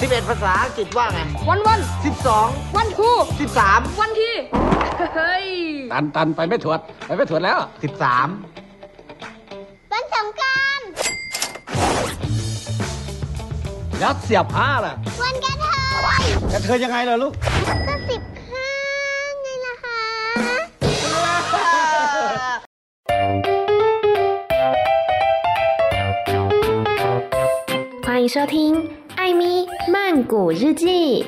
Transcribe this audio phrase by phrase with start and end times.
[0.00, 2.46] สิบเอ็ดภาษาอังกฤษว่าไง วันวัน สิบสอง
[2.76, 4.32] วันทู สิบสาม วันที
[5.14, 5.46] เฮ้ย
[5.92, 8.28] ตันตันไปไม่ถวดไปไม่ถวดแล้ว สิบสาม
[9.92, 10.80] วันสงกราร
[14.00, 15.66] แล้วเสียบผ้าล่ะ วันกระเท
[16.22, 17.32] ย กระเทยยังไงล่ะลูก
[17.88, 18.68] ก็สิบห้า
[19.42, 20.00] ไงล่ะคะ
[28.06, 28.56] 欢迎收听《
[29.29, 31.23] 艾咪曼谷日记。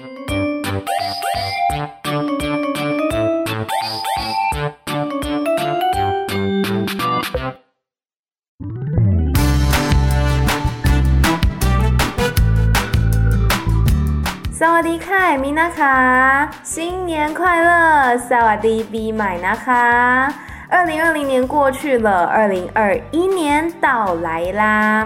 [14.52, 18.18] 萨瓦迪卡，米娜卡，新年快乐！
[18.18, 20.34] 萨瓦迪比买娜卡。
[20.68, 25.06] 二零二零年过去了，二零二一年到来啦。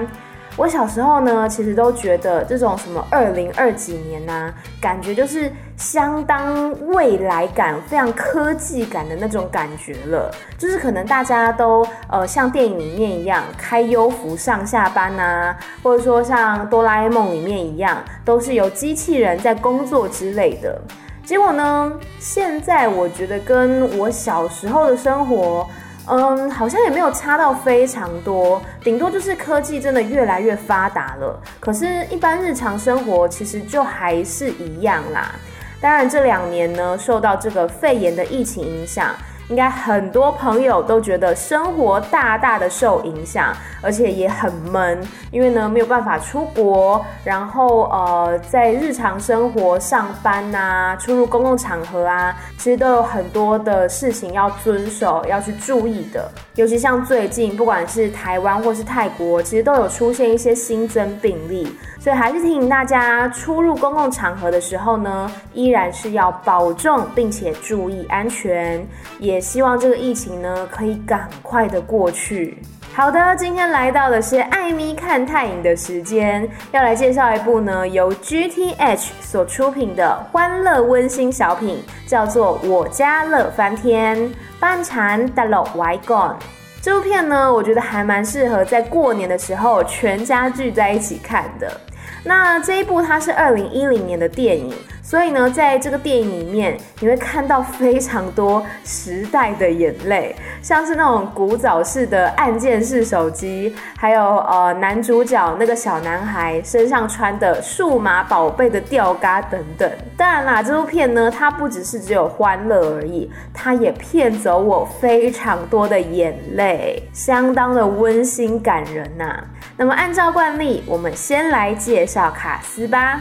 [0.57, 10.31] 我小时候呢，其实都觉得这种什么二零二几年啊，感觉就是相当未来感、非常科技感的那种感觉了。
[10.57, 20.81] 就是可能大家都呃像电影里面一样开优服上下班啊，或者说像哆啦 A 梦里面一样，都是由机器人在工作之类的。
[21.25, 25.67] 结果呢，现在我觉得跟我小时候的生活。
[26.07, 31.39] 嗯，好像也没有差到非常多，顶多就是科技真的越来越发达了。
[31.59, 35.33] 可是，一般日常生活其实就还是一样啦。
[35.81, 39.15] 当然，这两年呢，受到这个肺炎的疫情影响。
[39.49, 44.99] 应该很多朋友都觉得生活大大的受影响，而且也很闷，
[45.31, 56.29] 因为呢没有办法出国，然后呃在日常生活上班啊，出入公共场合啊，其实都有很多的事情要遵守，要去注意的。
[56.55, 61.67] 尤其像最近，不管是台湾或是泰国，其实都有出现一些新增病例，
[62.05, 69.41] 所以还是提醒大家，出入公共场合的时候呢，依然是要保重，并且注意安全，也。
[69.41, 72.61] 希望这个疫情呢可以赶快的过去。
[72.93, 84.15] 好的，今天来到的是艾咪看泰影的时间，要来介绍一部呢由 GTH 所出品的欢乐温馨小品，叫做《我家乐翻天》。
[84.59, 86.35] 班禅大乐外公
[86.83, 91.81] 这部片呢，我觉得还蛮适合在过年的时候全家聚在一起看的。
[92.27, 109.87] 那这一部它是二零一零年的电影，所以呢，在这个电影里面，你会看到非常多时代的眼泪，像是那种古早式的按键式手机，还有呃男主角那个小男孩身上穿的数码宝贝的吊嘎等等。
[110.17, 119.43] 当然啦，这部片呢，它不只是只有欢乐而已，它也骗走我非常多的眼泪，相当的温馨感人呐、
[119.77, 123.19] 那么按照惯例，我们先来介绍卡斯吧。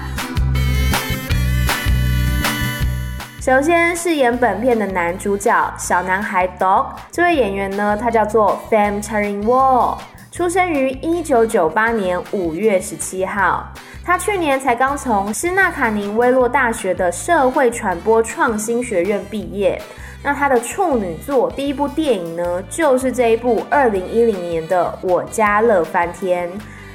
[3.40, 9.98] 首先饰演本片的男主角小男孩 Dog，这位演员呢，他叫做 Fam Charingwall，
[10.30, 13.72] 出生于一九九八年五月十七号。
[14.04, 19.82] 他去年才刚从施纳卡宁威洛大学的社会传播创新学院毕业。
[20.24, 26.48] 那他的处女作第一部电影呢，就是这一部二零一零年的《我家乐翻天》。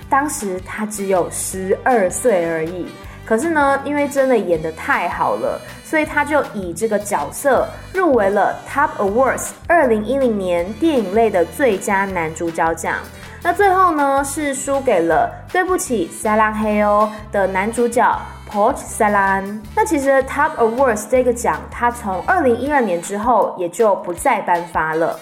[0.09, 2.87] 当时他只有十二岁而已，
[3.23, 12.95] 可是呢，因为真的演得太好了，所以他就以这个角色入围了 Top Awards 二零一零年电影类的最佳男主角奖。
[13.41, 18.19] 那最后呢，是输给了《对不起，撒浪嘿哟》的男主角。
[18.51, 25.19] Port Salan 那其实 Top Awards 这个奖，它从二零一二年之后也就不再颁发了。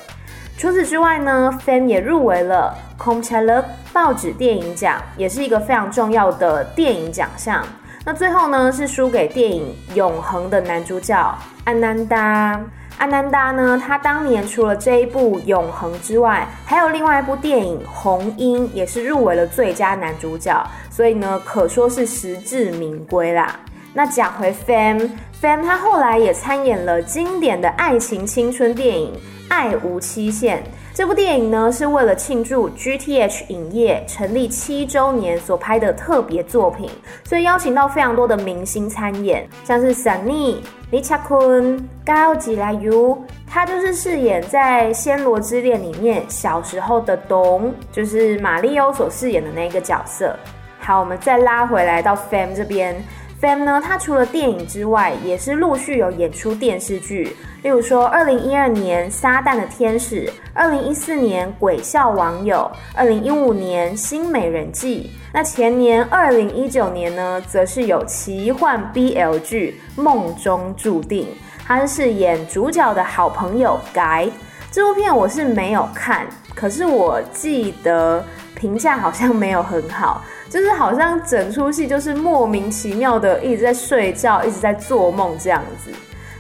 [0.58, 7.62] 除此之外呢，Fame 也入围了 Komchaluk 报纸电影奖，也是一个非常重要的电影奖项。
[8.06, 12.58] 那最后呢，是输给电影《永恒》的男主角安南达。
[12.98, 23.60] 安南达呢，他当年除了这一部《永恒》之外，还有另外一部电影《红鹰》，也是入围了最佳男主角，所以呢，可说是实至名归啦。
[23.94, 29.14] 那讲回 Fam，Fam 他后来也参演了经典的爱情青春电影
[29.48, 30.58] 《爱无期限》。
[30.98, 36.90] 这部电影呢，是为了庆祝 GTH 影业成立七周年所拍的特别作品，
[37.24, 40.56] 所以邀请到非常多的明星参演，像是 Sunny、
[40.90, 43.16] 李恰坤、高吉拉尤，
[43.46, 50.36] 他就是饰演在《暹罗之恋》里面小时候的董，就是马利欧所饰演的那个角色。
[50.80, 52.96] 好，我们再拉回来到 Pham 这边。
[53.40, 60.26] Fam 呢，他除了电影之外，也是陆续有演出电视剧，例如说二零一二年《撒旦的天使》，
[60.56, 65.04] 二零一四年《鬼笑网友》，二零一五年《新美人计》。
[65.32, 71.26] 那前年二零一九年呢，则是有奇幻 BL 剧《梦中注定》，
[71.64, 74.32] 他是演主角的好朋友 Guy。
[74.72, 76.26] 这部片我是没有看，
[76.56, 78.26] 可是我记得
[78.56, 80.24] 评价好像没有很好。
[80.50, 85.92] 就是好像整出戏就是莫名其妙的一直在睡觉，一直在做梦这样子。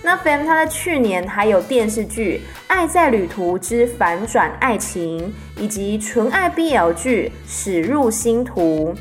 [0.01, 5.29] 那 Fam 他在去年还有电视剧《爱在旅途之反转爱情》，
[5.61, 8.93] 以及纯爱 BL 剧《驶入星途》。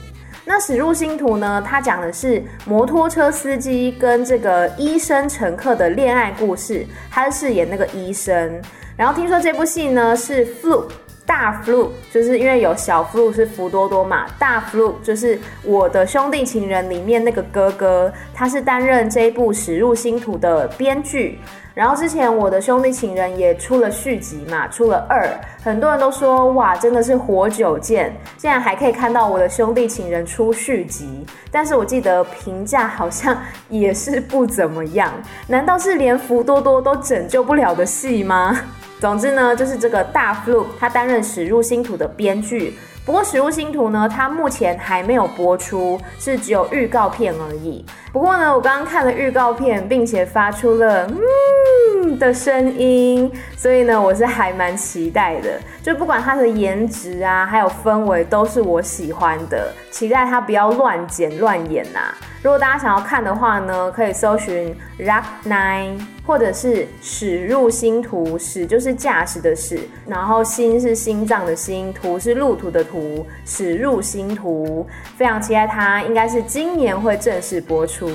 [0.44, 8.60] 那《驶入星途》呢，它讲的是摩托车司机跟这个医生乘客的恋爱故事，他是饰演那个医生。
[8.96, 10.90] 然后听说这部戏呢是 Fluke。
[11.26, 21.40] 大 Fluke 就是因为有小 Fluke 是福多多嘛，大 Fluke 就是我的兄弟情人里面那个哥哥，他是担任这一部《驶入星途》的编剧。
[21.74, 25.28] 然后之前我的兄弟情人也出了续集嘛，出了二，
[25.62, 31.26] 很多人都说哇，真的是活久见，竟然还可以看到我的兄弟情人出续集。
[31.50, 33.36] 但是我记得评价好像
[33.68, 35.12] 也是不怎么样，
[35.48, 38.58] 难道是连福多多都拯救不了的戏吗？
[38.98, 42.76] 总之呢，就是这个大 Fluke 他担任《驶入星途》的编剧。
[43.04, 47.84] 不过《驶入星途》呢，它目前还没有播出，是只有预告片而已。
[48.16, 55.60] 不过呢，我刚刚看了预告片，并且发出了嗯的声音，所以呢，我是还蛮期待的。
[55.82, 59.70] 就不管它的颜值啊，还有氛围，都是我喜欢的。
[59.90, 62.00] 期待它不要乱剪乱演呐、
[62.42, 74.86] 如果大家想要看的话呢，可以搜寻 Rock Nine，或者是驶入星途，驶就是驾驶的驶，然后心是心脏的心，途是路途的途，驶入星途，
[75.16, 78.05] 非常期待它，应该是今年会正式播出。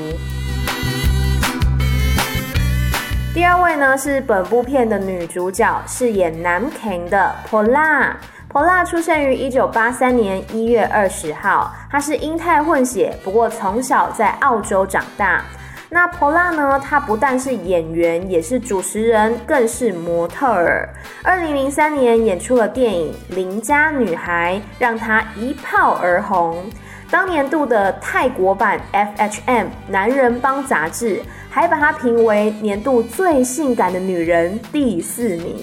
[3.34, 8.14] 第二位呢是本部片的女主角，饰演南 King 的 Pola。
[8.52, 15.46] Pola 出生于一九八三年一月二十号，她是英泰混血，不过从小在澳洲长大。
[15.90, 16.80] 那 Pola 呢？
[16.80, 20.90] 她不但是演员，也是主持人，更是模特儿。
[21.24, 26.66] 二零零三年演出了电影《邻家女孩》，让她一炮而红。
[27.12, 35.58] 当年度的泰国版 FHM 男人帮杂志还把她评为年度最性感的女人第四名。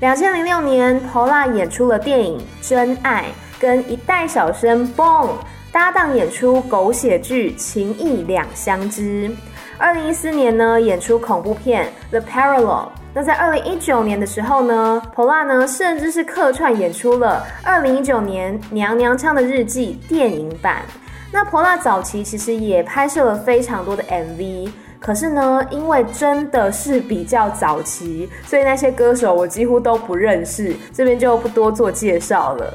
[0.00, 2.38] 两千零六年，Pola 演出了电影
[2.68, 3.26] 《真爱》，
[3.60, 5.32] 跟一代小生 Bong
[5.70, 9.28] 搭档演出狗血剧《情义两相知》。
[9.76, 12.64] 二零一四年呢，演出恐怖片《The Parallel》。
[13.14, 20.82] 那在二零一九年的时候呢，Pola 呢，甚至是客串演出了二零一九年《娘娘腔的日记》电影版。
[21.30, 24.70] 那 Pola 早期其实也拍摄了非常多的 MV。
[24.98, 32.72] 可是呢，因为真的是比较早期，所以那些歌手我几乎都不认识，这边就不多做介绍了。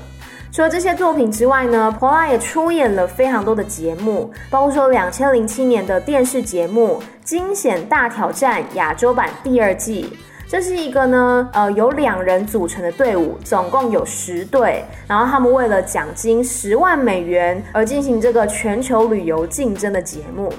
[0.51, 10.17] 除了这些作品之外呢，Pola 也出演了非常多的节目，包括说两千零七年的电视节目《惊险大挑战》亚洲版第二季。
[10.49, 20.51] 这是一个呢，呃，由两人组成的队伍，总共有十队，然后他们为了奖金十万美元而进行这个全球旅游竞争的节目。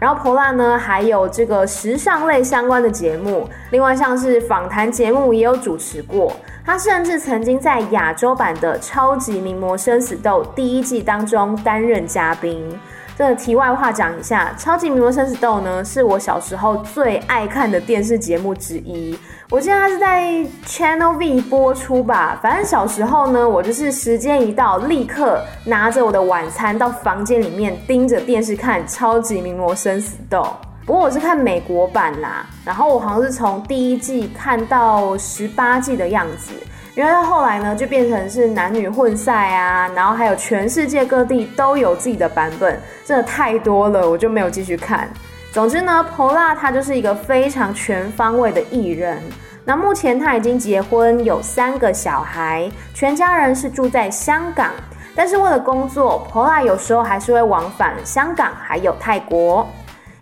[0.00, 6.32] 然后 Paula 呢，还有这个时尚类相关的节目，另外像是访谈节目也有主持过。
[6.64, 12.68] 他甚至曾经在亚洲版的《超级名模生死斗》第一季当中担任嘉宾。
[13.16, 19.18] 这个题外话讲一下，《超级名模生死斗》呢，是我小时候最爱看的电视节目之一。
[19.48, 22.38] 我记得它是在 Channel V 播出吧。
[22.42, 30.42] 反正小时候呢，我就是时间一到，立刻拿着我的晚餐到房间里面盯着电视看《超级名模生死斗》。
[30.84, 36.52] 不过我是看美国版啦，然后我好像是从第一季看到十八季的样子。
[36.96, 45.06] 因为到后来呢，就变成是男女混赛啊，然后还有全世界各地都有自己的版本，真的太多了，我就没有继续看。
[45.52, 49.22] 总之呢，Pola 她就是一个非常全方位的艺人。
[49.62, 54.70] 那目前她已经结婚，有三个小孩，全家人是住在香港，
[55.14, 59.68] 但是为了工作，Pola 有时候还是会往返香港还有泰国。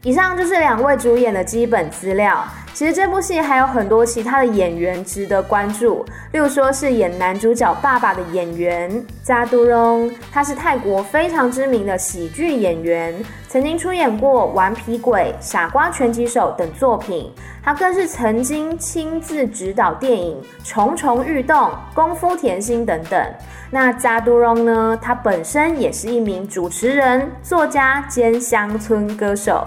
[0.03, 2.45] 以上就是两位主演的基本资料。
[2.75, 8.91] 其实这部戏还有很多其他的演员值得关注，例如说是演男主角爸爸的演员
[9.23, 13.15] 扎都容，他是泰国非常知名的喜剧演员，
[13.47, 17.33] 曾经出演过《顽皮鬼》《傻瓜拳击手》等作品。
[17.63, 20.37] 他更是曾经亲自指导电影
[20.69, 21.57] 《虫虫欲动》
[21.95, 23.25] 《功夫甜心》等等。
[23.71, 24.99] 那扎都容呢？
[25.01, 29.65] 他本身也是一名主持人、作家兼乡村歌手。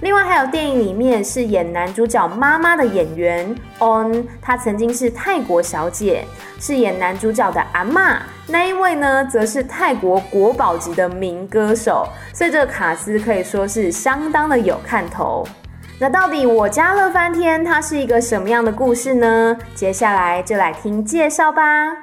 [0.00, 6.24] 另外还有电影里面饰演男主角妈妈的演员 On，她曾经是泰国小姐，
[6.58, 8.16] 饰演男主角的阿嬷。
[8.46, 15.46] 那一位呢，则是泰国国宝级的民歌手，所以这个卡斯可以说是相当的有看头。
[15.98, 19.54] 那到底我家乐翻天它是一个什么样的故事呢？
[19.74, 21.99] 接下来就来听介绍吧。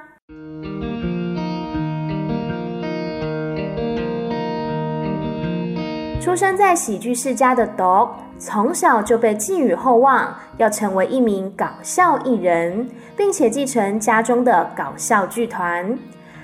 [6.27, 15.97] 出生在喜剧世家的 Dog，从小就被寄予厚望，要成为一名搞笑艺人，并且继承家中的搞笑剧团。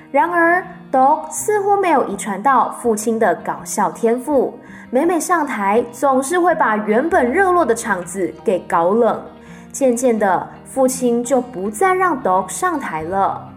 [0.10, 4.58] 然而，Dog 似乎没有遗传到父亲的搞笑天赋，
[4.90, 9.22] 每每上台总是会把原本热络的场子给搞冷。
[9.74, 13.50] 渐渐的，父亲就不再让 Dog 上台了。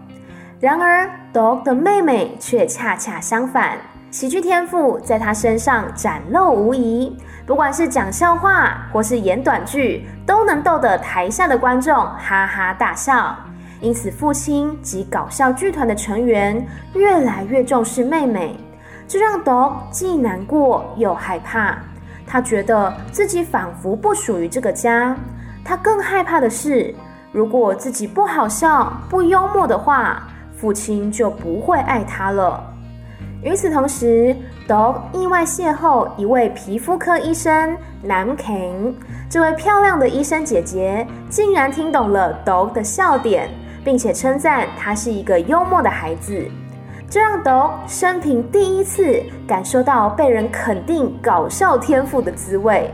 [0.59, 3.77] 然而，Dog 的妹妹却恰恰相反。
[4.17, 13.35] 喜剧天赋在他身上展露无遗，不管是讲笑话或是演短剧，都能逗得台下的观众哈哈大笑。
[13.79, 18.57] 因此，父亲及搞笑剧团的成员越来越重视妹妹，
[19.07, 21.77] 这让 Dog 既难过又害怕。
[22.25, 25.15] 他觉得自己仿佛不属于这个家。
[25.63, 26.91] 他更害怕的是，
[27.31, 30.23] 如果自己不好笑、不幽默的话，
[30.55, 32.73] 父亲就不会爱他了。
[33.43, 34.35] 与此同时
[34.67, 38.93] ，Dog 意外邂逅一位皮肤科医生南 King。
[39.29, 43.47] 这位漂亮的医生姐姐竟然听懂了 Dog 的笑点，
[43.83, 46.49] 并且称赞他是一个幽默的孩子，
[47.07, 52.91] 这让 Dog 生平第一次感受到被人肯定搞笑天赋的滋味。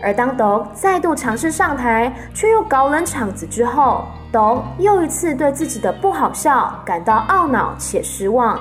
[0.00, 8.60] 而当 Dog 再度尝试上台，却又搞冷场子之后，Dog 又一次对自己的不好笑感到懊恼且失望。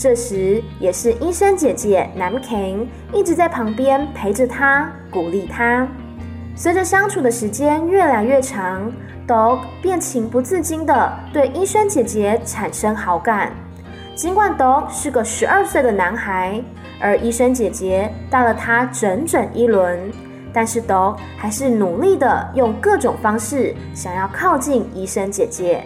[0.00, 5.86] 这时，也是医生姐姐南 King 一直在旁边陪着他，鼓励他。
[6.56, 8.90] 随着相处的时间越来越长
[9.28, 13.52] ，Dog 便情不自禁地对医生姐姐产生好感。
[14.14, 16.64] 尽管 Dog 是个十二岁的男孩，
[16.98, 20.10] 而医生姐姐大了他整整一轮，
[20.50, 25.84] 但是 Dog 还是努力地用各种方式想要靠近医生姐姐。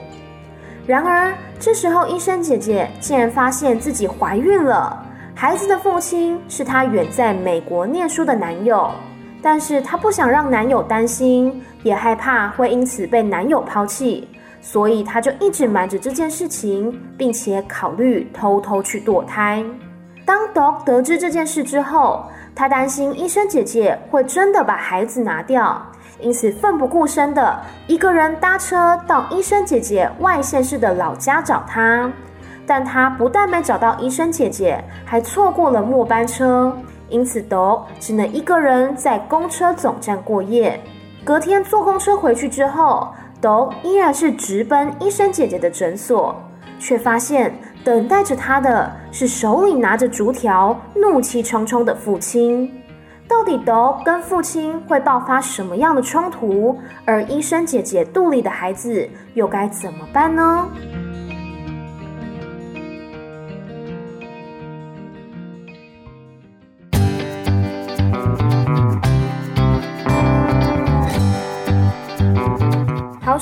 [0.86, 5.02] 然而，这时候医生姐姐竟然发现自己怀孕了。
[5.34, 8.90] 孩子的父亲是她远在美国念书的男友，
[9.40, 14.28] 但是她不想让男友担心，也害怕会因此被男友抛弃，
[14.60, 19.64] 所以她就一直瞒着这件事情，并且考虑偷偷去堕胎。
[20.26, 25.84] 当 Dog 得知这件事之后，他担心医生姐姐会真的把孩子拿掉。
[26.20, 32.10] 因此，奋不顾身的一个人搭车到医生姐姐外县市的老家找她，
[32.66, 36.74] 但他不但没找到医生姐姐，还错过了末班车，
[37.08, 40.80] 因此斗只能一个人在公车总站过夜。
[41.24, 43.08] 隔天坐公车回去之后
[43.40, 46.34] 斗依然是直奔医生姐姐的诊所，
[46.78, 52.70] 却发现等待着他的是手里拿着竹条、怒气冲冲的父亲。
[53.26, 56.78] 到底豆跟父亲会爆发什么样的冲突？
[57.04, 60.68] 而医生姐姐肚里的孩子又该怎么办呢？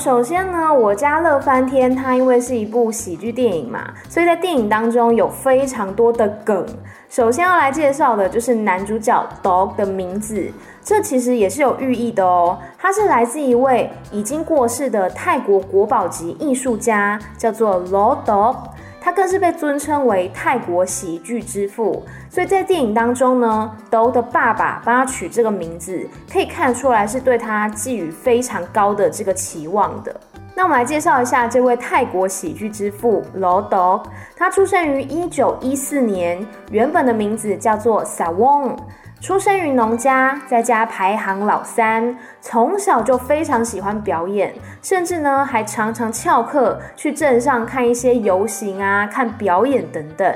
[0.03, 6.65] 首先呢，我家乐翻天，它因为是一部喜剧电影嘛，所以在电影当中有非常多的梗。
[7.09, 10.51] 首先要来介绍的就是男主角 Dog 的名字，
[10.83, 12.57] 这其实也是有寓意的哦。
[12.77, 18.57] 他是来自一位已经过世的泰国国宝级艺术家，叫做 Lo Dog。
[19.03, 30.15] 他更是被尊称为泰国喜剧之父，所以在电影当中呢豆的爸爸帮他取这个名字，可以看出来是对他寄予非常高的这个期望的。
[30.55, 34.07] 那我们来介绍一下这位泰国喜剧之父 Lo Do，
[34.37, 38.77] 他出生于一九一四年，原本的名字叫做 Sawong。
[39.23, 50.35] 出生于农家，在家排行老三，从小就非常喜欢表演，甚至呢还常常翘课去镇上看一些游行啊、看表演等等。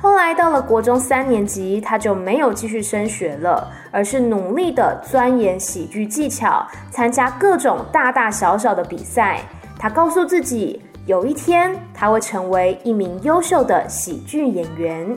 [0.00, 9.40] 后来到了国中三年级，他就没有继续升学了，而是努力的钻研喜剧技巧，参加各种大大小小的比赛。
[9.78, 15.14] 他告诉自己，有一天他会成为一名优秀的喜剧演员。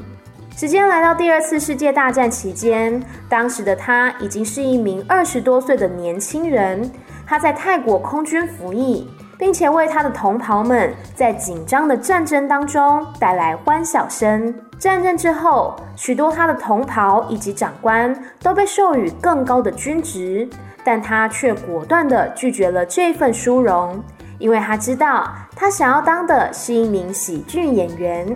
[0.57, 2.99] 时间来到第二次世界大战期间，
[3.29, 6.91] 当时的他已经是一名二十多岁的年轻人，
[7.27, 9.07] 他在泰国空军服役。
[9.39, 14.51] 并且为他的同袍们在紧张的战争当中带来欢笑声。
[14.79, 20.49] 战争之后，许多他的同袍以及长官都被授予更高的军职，
[20.83, 24.03] 但他却果断地拒绝了这份殊荣，
[24.39, 28.35] 因为他知道他想要当的是一名喜剧演员。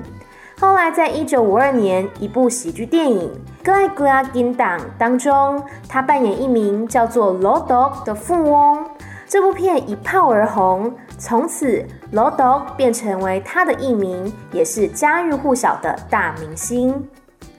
[0.61, 3.31] 后来，在一九五二年一部喜剧电影
[3.67, 8.85] 《Glai Glai Gintang》当中，他扮演一名叫做 Lodok 的富翁。
[9.27, 17.09] 这部片一炮而红，从此 Lodok 便成为他的艺名，也是家喻户晓的大明星。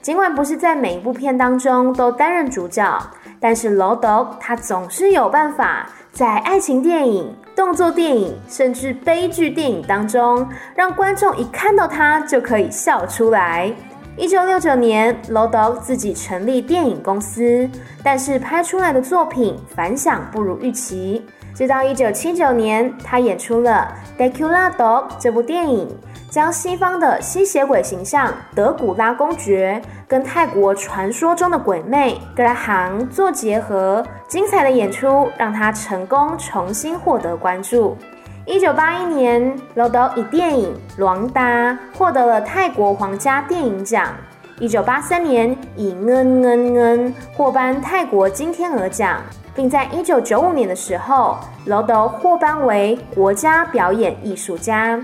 [0.01, 2.97] 尽管不是在每一部片当中都担任主角，
[3.37, 13.73] 但是 Lodok 他总是有办法在爱情电影、动作电影，甚至悲剧电影当中，让观众一看到他就可以笑出来。
[14.15, 17.67] 一九六九年 lodo 自己成立电影公司，
[18.03, 21.25] 但是拍出来的作品反响不如预期。
[21.55, 23.91] 直到一九七九年，他演出了
[24.21, 25.89] 《Decula Dog》这部电影，
[26.29, 37.97] 将西方的吸血鬼形象德古拉公爵跟泰国传说中的鬼魅格拉杭做结合，精彩的演出让他成功重新获得关注。
[38.45, 44.13] 一九八一年，Lodok 以电影《狼达》获得了泰国皇家电影奖。
[44.59, 49.21] 一九八三年，以《恩恩恩》获颁泰国金天鹅奖。
[49.55, 54.99] 并在一九九五年的时候，Lodok 获颁为国家表演艺术家。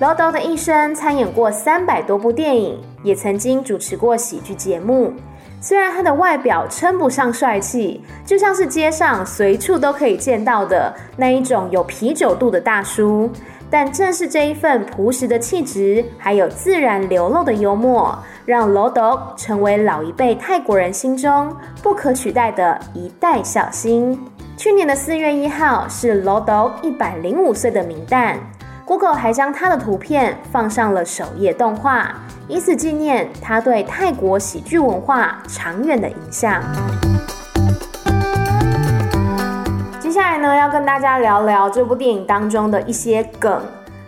[0.00, 5.14] Lodok 的一生参演过三百多部电影，也曾经主持过喜剧节目。
[5.64, 13.30] 虽然他的外表称不上帅气，就像是街上随处都可以见到的那一种有啤酒肚的大叔。
[13.70, 24.22] 但正是这一份朴实的气质，还有自然流露的幽默，让 Lodok 成为老一辈泰国人心中不可取代的一代小星。
[24.58, 28.38] 去年的四月一号是 Lodok 一百零五岁的名诞
[28.84, 32.14] ，Google 还将他的图片放上了首页动画，
[32.48, 36.62] 以此纪念他对泰国喜剧文化长远的影响。
[39.98, 43.60] 接下来呢，要跟大家聊聊这部电影当中的一些梗，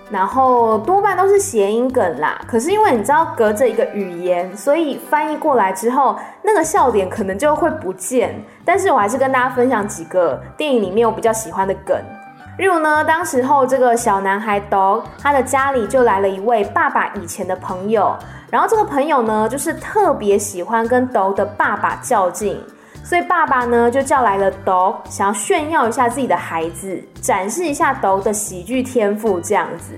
[0.09, 2.40] 然后多半都是谐音梗啦。
[2.47, 8.40] 可是因为你知道隔着一个语言，所以翻译过来之后，那个笑点可能就会不见。
[8.65, 11.97] 但是我还是跟大家分享几个电影里面我比较喜欢的梗。
[12.58, 18.16] 例如呢，当时候这个小男孩 Dog，他的家里就来了一位爸爸以前的朋友，
[18.50, 22.58] 然后这个朋友呢，就是特别喜欢跟 Dog 的爸爸较劲。
[23.04, 29.92] 所以爸爸呢就叫来了 Dog，想要炫耀一下自己的孩子，展示一下 Dog 的喜剧天赋这样子。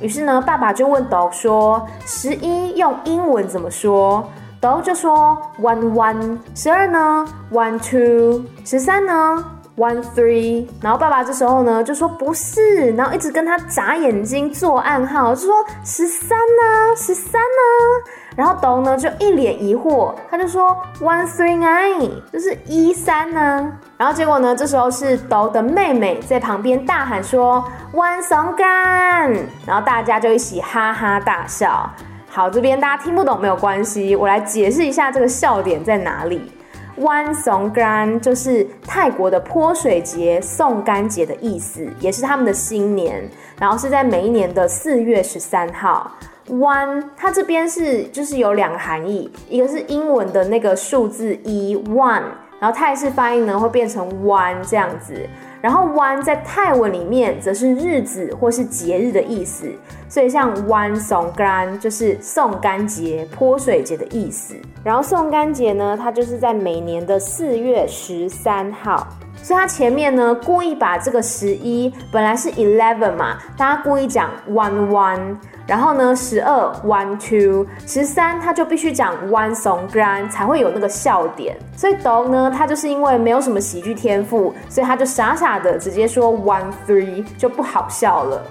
[0.00, 4.26] 于是呢，爸爸就问 Dog 说：“十一用英文怎么说
[4.62, 8.44] ？”Dog 就说：“one one。”十二呢？one two。
[8.64, 9.44] 十三呢
[9.76, 10.66] ？one three。
[10.80, 16.96] 然后爸爸这时候呢就说：“不是。”然后一直跟他眨眼睛做暗号，就说：“十三呢？
[16.96, 23.72] 十三呢？”然后 Dog 呢就一脸疑惑，他就说 one three nine 就是一三呢。
[23.96, 31.88] 然后结果呢，这时候是 Dog 的妹妹在旁边大喊说 one song gun，然后大家就一起哈哈大笑。
[32.28, 36.50] 好，这边大家听不懂没有关系，我来解释一下这个笑点在哪里。
[36.98, 43.28] One song gun 就是泰国的泼水节、送干节的意思，也是他们的新年，
[43.58, 46.10] 然后是在每一年的四月十三号。
[46.48, 52.24] One，它这边是就是有两个含义，一个是英文的那个数字一 one，
[52.60, 55.14] 然后泰式发音呢会变成 one 这样子，
[55.64, 59.66] 然后 one 在泰文里面则是日子或是节日的意思，
[60.10, 69.08] 所以像 One Songkran 就是送干节、泼水节的意思，然后送干节呢，它就是在每年的四月十三号，
[69.42, 75.36] 所以它前面呢故意把这个十一本来是 eleven 嘛，大家故意讲 one one。
[75.66, 81.56] 然后呢，十二 one two，十三他就必须讲 one song grand 才会有那个笑点。
[81.74, 88.42] 所以 Dog 呢，他就是因为没有什么喜剧天赋，所以他就傻傻的直接说 one three 就不好笑了。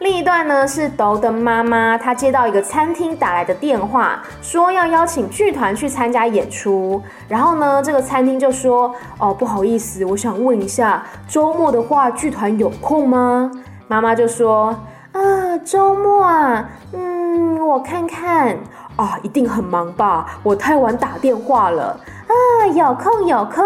[0.00, 7.02] 另一段呢是 Dog 的妈妈，她接到一个餐厅打来的电话，说要邀请剧团去参加演出。
[7.28, 13.50] 然后呢，这个餐厅就说：“哦，不好意思，我想问一下，周末的话剧团有空吗？”
[13.88, 14.78] 妈妈就说。
[15.16, 18.54] 啊，周末啊，嗯，我看看
[18.96, 20.26] 啊，一定很忙吧？
[20.42, 21.98] 我太晚打电话了
[22.28, 23.64] 啊，有空有空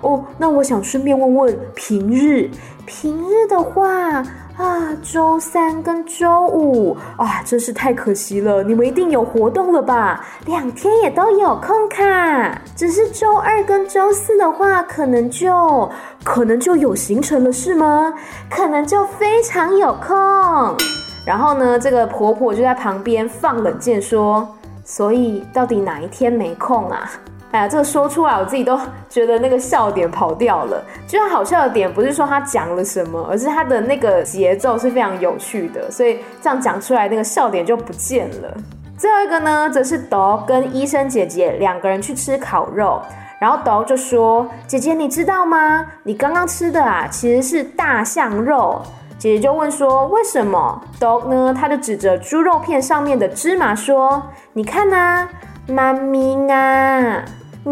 [0.00, 0.24] 哦。
[0.38, 2.50] 那我想顺便问问平日，
[2.86, 4.24] 平日的话。
[4.58, 8.60] 啊，周三跟周五啊，真是太可惜了！
[8.64, 10.26] 你们一定有活动了吧？
[10.46, 15.88] 两天也都有空卡，只是周二跟周四的话，可能就
[16.24, 18.12] 可能就有行程了，是吗？
[18.50, 20.76] 可能就非常有空。
[21.24, 24.48] 然后呢，这个婆婆就在旁边放冷箭说
[24.84, 27.08] ：“所以到底哪一天没空啊？”
[27.50, 30.84] 哎呀，这个说出来，我自己都觉得那个笑点跑掉了。
[31.06, 38.54] 就好笑的点不是说他讲了什么，而是他的那个节奏是非常有趣的，所以这样讲出来，那个笑点就不见了。
[38.98, 43.00] 最后一个呢，则是 Dog 跟医生姐姐两个人去吃烤肉，
[43.40, 45.86] 然后 Dog 就说：“姐姐，你知道吗？
[46.02, 48.82] 你刚刚吃的啊，其实是大象肉。”
[49.16, 55.28] 姐姐就问说：“为什么？”Dog 呢，他就指着猪肉片上面的芝麻说：“你看呐，
[55.68, 57.24] 妈咪啊。”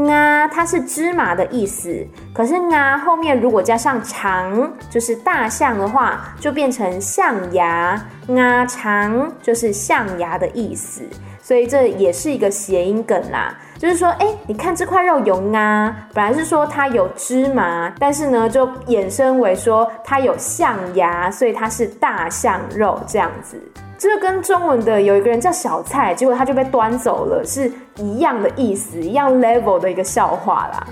[0.04, 8.00] 啊，它是芝麻的意思，可是啊后面如果加上长，就是大象的话，就变成象牙。
[8.36, 11.02] 啊长就是象牙的意思，
[11.40, 13.56] 所以这也是一个谐音梗啦。
[13.78, 23.62] 就是说，哎，你看这块肉有啊，本来是说它有芝麻，但是呢就衍生为说它有象牙，所以它是大象肉这样子。
[23.98, 30.86] 这个跟中文的有一个人叫小蔡，结果他就被端走了，是一样的意思，一样 level 的一个笑话啦。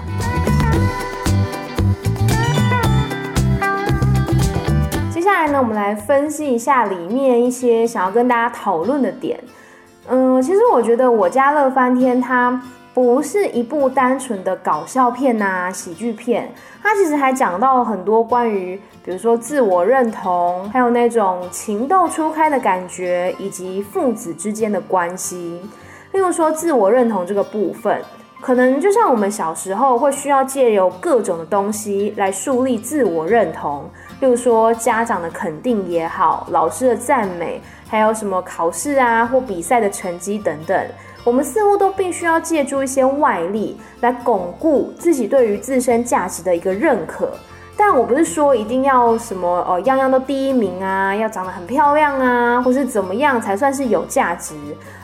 [5.12, 9.38] 接下来呢，我们来分析一下里面一些想要跟大家讨论的点。
[10.08, 12.58] 嗯，其实我觉得我家乐翻天它。
[12.94, 16.48] 不是一部单纯的搞笑片呐，喜剧片，
[16.80, 25.60] 它其实还讲到了很多关于，比如说自我认同，还有那种情窦初开的感觉，以及父子之间的关系。
[26.12, 28.00] 例如说自我认同这个部分，
[28.40, 40.86] 可能就像我们小时候会需要借由各种的东西来树立自我认同，例如说家长的肯定也好，老师的赞美，还有什么考试啊或比赛的成绩等等。
[41.24, 47.30] 我们似乎都必须要借助一些外力来巩固自己对于自身价值的一个认可，
[47.78, 54.54] 但我不是说一定要什么呃样样都第一名啊，要长得很漂亮啊，或是怎么样才算是有价值，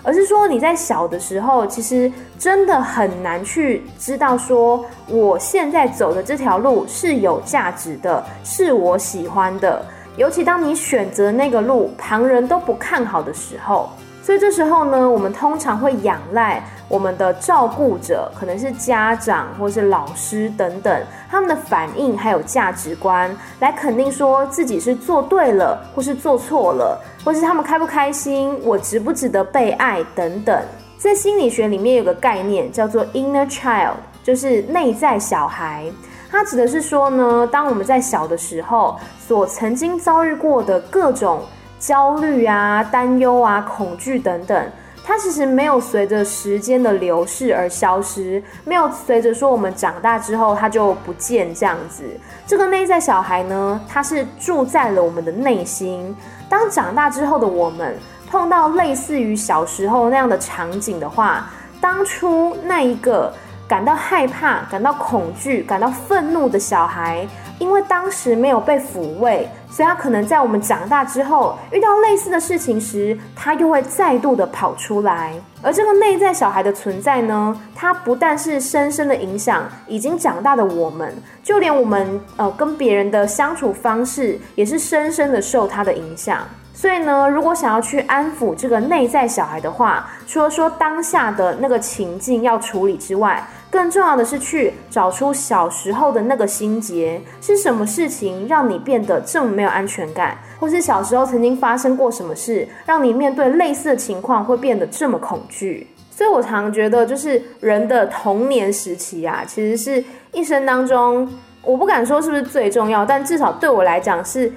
[0.02, 9.82] 而是说你在小的时候其实真的很难去知道说我现在走的这条路是有价值的，是我喜欢的，
[10.18, 13.88] 尤其当你选择那个路，旁人都不看好的时候。
[14.22, 30.62] 所以这时候呢，我们通常会仰赖我们的照顾者，可能是家长或是老师等等，他们的反应还有价值观，来肯定说自己是做对了，或是做错了，或是他们开不开心，我值不值得被爱等等。
[30.98, 35.86] 在心理学里面有个概念叫做 inner child，就是内在小孩。
[36.30, 41.40] 它指的是说呢，当我们在小的时候所曾经遭遇过的各种。
[41.80, 44.70] 焦虑啊、担忧啊、恐惧等等，
[45.02, 52.04] 它其实没有随着时间的流逝而消失，没有随着说我们长大之后它就不见这样子。
[52.46, 56.14] 这个内在小孩呢，它是住在了我们的内心。
[56.50, 57.96] 当长大之后的我们
[58.30, 61.48] 碰到类似于小时候那样的场景的话，
[61.80, 63.32] 当初那一个
[63.66, 67.26] 感到害怕、感到恐惧、感到愤怒的小孩。
[67.60, 75.32] 因为当时没有被抚慰，所以他可能在我们长大之后遇到类似的事情时，他又会再度的跑出来。
[75.62, 86.38] 而这个内在小孩的存在呢，它不但是深深的影响已经长大的我们，就连我们呃跟别人的相处方式也是深深的受他的影响。
[86.80, 105.86] 所以呢，如果想要去安抚这个内在小孩的话，除了说当下的那个情境要处理之外，更重要的是去找出小时候的那个心结，是什么事情让你变得这么没有安全感，或是小时候曾经发生过什么事，让你面对类似的情况会变得这么恐惧。
[106.10, 111.28] 所以我常觉得，就是人的童年时期啊，其实是一生当中，
[111.62, 114.50] 我不敢说是不是最重要，但至少对我来讲是。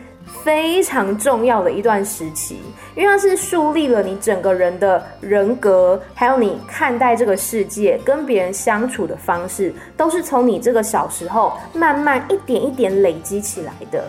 [0.43, 2.61] 非常重要的一段时期，
[2.95, 14.03] 因为它是树立了你整个人的人格，还有你看待这个世界、跟别人相处的方式，都是从你这个小时候慢慢一点一点累积起来的。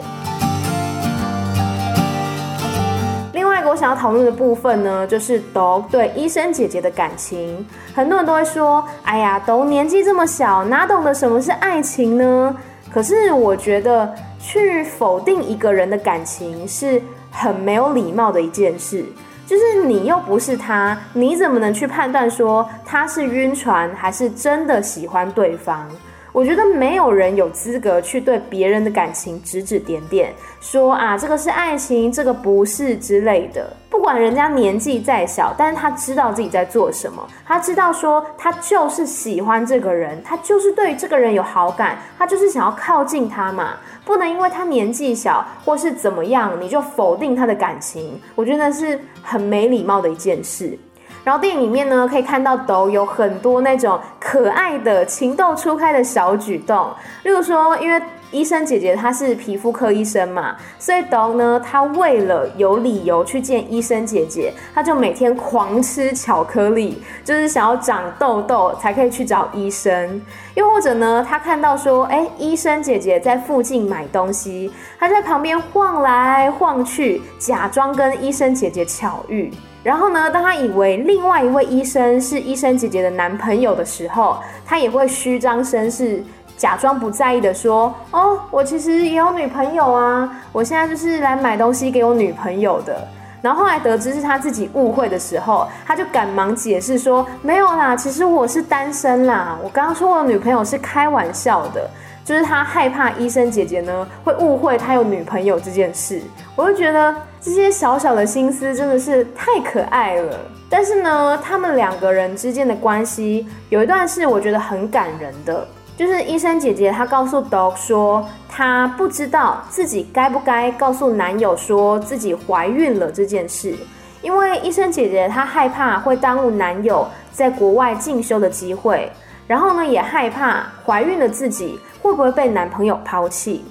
[3.32, 7.66] 另外一个我想要讨论的部分呢，就是豆对医生姐姐的感情。
[7.94, 12.56] 很多人都会说：“哎呀豆年纪这么小，哪懂得什么是爱情呢？”
[12.94, 14.14] 可是我觉得。
[14.46, 19.02] 去否定一个人的感情是很没有礼貌的一件事。
[19.46, 25.88] 就是你又不是他，你怎么能去判断说他是晕船还是真的喜欢对方？
[26.34, 33.72] 我觉得没有人有资格去对别人的感情指指点点，说啊，这个是爱情，这个不是之类的。
[33.88, 43.74] 不管人家年纪再小，但是他知道自己在做什么，他知道说他就是喜欢这个人，他就是对这个人有好感，他就是想要靠近他嘛。
[44.04, 48.20] 不能因为他年纪小或是怎么样，你就否定他的感情。
[48.34, 50.76] 我觉得是很没礼貌的一件事。
[51.24, 56.90] 然后电影里面呢，可以看到斗有很多那种可爱的情窦初开的小举动，
[57.22, 70.20] 例如说，因为医生姐姐她是皮肤科医生嘛，所以豆呢，他为了有理由去见医生姐姐，他就每天狂吃巧克力，就是想要长痘痘才可以去找医生。
[70.54, 79.50] 又或者呢，他看到说，哎，医生姐姐在附近买东西，他在旁边晃来晃去，假装跟医生姐姐巧遇。
[79.84, 86.24] 然后呢，当他以为另外一位医生是医生姐姐的男朋友的时候，他也会虚张声势，
[86.56, 93.06] 假装不在意的说：“哦，我其实也有女朋友啊，我现在就是来买东西给我女朋友的。”
[93.42, 101.86] 然后后来得知是他自己误会的时候，他就赶忙解释说：“没有啦，其实我是单身啦，我刚刚说我的女朋友是开玩笑的。”
[102.24, 106.22] 就是他害怕医生姐姐呢会误会他有女朋友这件事，
[106.56, 110.34] 我就觉得这些小小的心思真的是太可爱了。
[110.70, 123.76] 但是呢，他们两个人之间的关系有一段是我觉得很感人的，就是医生姐姐她告诉 Dog 说，她不知道自己该不该告诉男友说自己怀孕了这件事，
[124.22, 129.12] 因为医生姐姐她害怕会耽误男友在国外进修的机会。
[129.46, 133.62] 然后呢，也害怕怀孕的自己会不会被男朋友抛弃。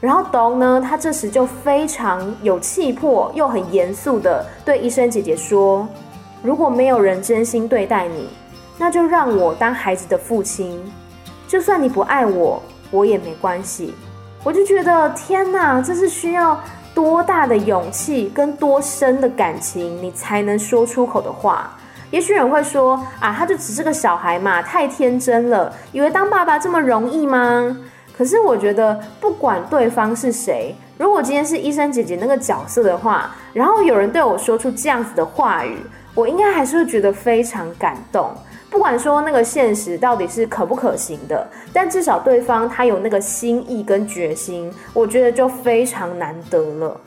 [0.00, 5.88] 然后 Dog 呢，他这时就非常有气魄，又很严肃地对医生姐姐说
[6.42, 8.28] ：“如果没有人真心对待你，
[8.76, 10.80] 那就让我当孩子的父亲。
[11.48, 13.94] 就算你不爱我，我也没关系。”
[14.44, 16.60] 我就觉得天哪，这是需要
[16.94, 21.76] 多大的勇气跟多深的感情，你才能说出口的话。
[22.12, 27.76] 也许人会说啊，他就只是个小孩嘛，太天真了，以为当爸爸这么容易吗？
[28.16, 35.76] 可是我觉得，不管对方是谁，如果今天是医生姐姐那个角色的话，然后有人对我说出这样子的话语，
[36.14, 38.30] 我应该还是会觉得非常感动。
[38.70, 47.00] 不管说那个现实到底是可不可行的，但至少对方他有那个心意跟决心，我觉得就非常难得了。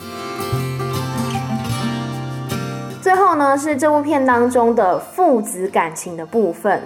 [3.02, 6.82] 最后呢，是这部片当中的父子感情的部分。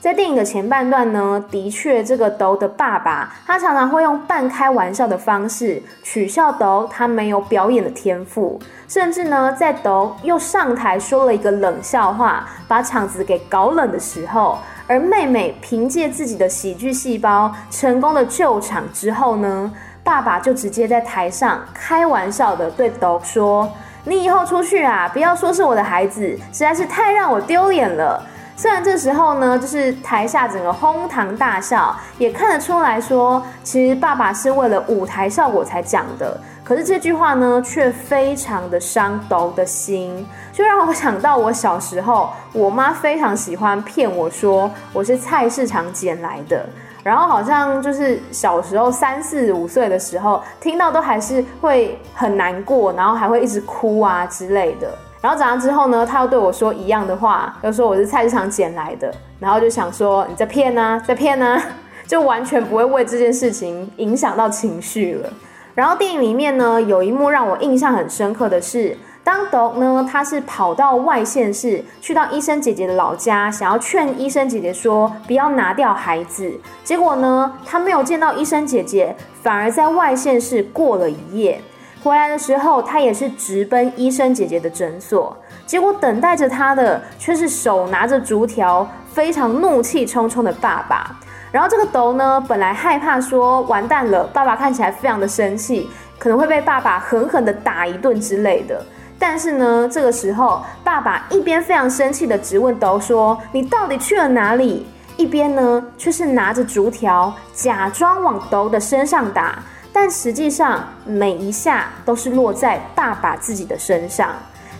[0.00, 19.72] 在电影的前半段呢，的确这个斗的爸爸，他常常会用半开玩笑的方式取笑斗他没有表演的天赋，甚至呢，在斗又上台说了一个冷笑话，把场子给搞冷的时候，而妹妹凭借自己的喜剧细胞成功的救场之后呢，
[20.04, 23.68] 爸爸就直接在台上开玩笑的对斗说。
[24.04, 28.22] 你以后出去啊，不要说是我的孩子，实在是太让我丢脸了。
[28.58, 36.36] 虽然这时候呢，就是台下整个哄堂大笑，也看得出来说，其实爸爸是为了舞台效果才讲的。
[36.64, 46.68] 可是这句话呢，却非常的伤斗的心，就让我想到我小时候，我妈非常喜欢骗我说我是菜市场捡来的。
[47.04, 54.92] 然后好像就是小时候三四五岁的时候，听到都还是会很难过，然后还会一直哭啊之类的。
[55.28, 61.60] 然后长大之后呢，他又对我说一样的话，又说我是菜市场捡来的，然后就想说你在骗呢，在骗呢，
[62.08, 65.30] 就完全不会为这件事情影响到情绪了。
[65.74, 68.96] 然后电影里面呢，有一幕让我印象很深刻的是。
[69.22, 76.50] 当 Dog 呢，他是跑到外县市，去到医生姐姐的老家，想要劝医生姐姐说不要拿掉孩子。
[76.82, 81.60] 结果呢，他没有见到医生姐姐，反而在外县市过了一夜。
[82.02, 85.36] 回来的时候，他也是直奔医生姐姐的诊所。
[85.66, 91.18] 结果等待着他的却是手拿着竹条，非常怒气冲冲的爸爸。
[91.50, 98.84] 然后这个斗呢，本来害怕说完蛋了，爸爸看起来非常的生气，可能会被爸爸狠狠的打一顿之类的。
[99.18, 109.60] 但是呢，这个时候，爸爸一边非常生气的质问斗说：“你到底去了哪里？”一边呢，却是拿着竹条，假装往斗的身上打，
[110.00, 114.30] 但实际上每一下都是落在爸爸自己的身上。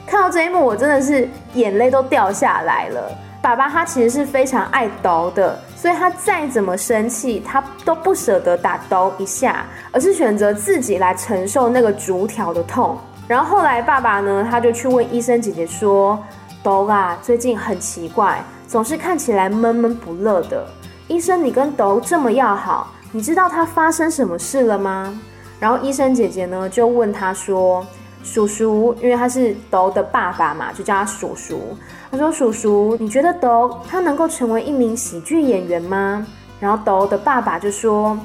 [0.07, 3.11] 看到这一幕，我真的是眼泪都掉下来了。
[3.43, 12.97] 爸爸他其实是非常爱斗的，所以他再怎么生气，他都不舍得打斗一下，而是选择自己来承受那个竹条的痛。
[13.27, 16.17] 然后后来爸爸呢，他就去问医生姐姐说
[16.63, 20.65] ：“斗啊，最近很奇怪，总是看起来闷闷不乐的。
[21.09, 25.19] 医生，你跟斗这么要好，你知道他发生什么事了吗？”
[25.61, 27.85] 然后医生姐姐呢就问他说
[28.23, 31.77] ：“叔叔，因为他是斗的爸爸嘛，就叫他叔叔。
[32.11, 36.27] 他说：叔叔，你觉得斗他能够成为一名喜剧演员吗？”
[36.61, 38.19] 然后斗的爸爸就说：“